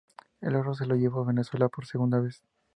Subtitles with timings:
[0.41, 2.41] El oro se lo llevó Venezuela por segunda vez.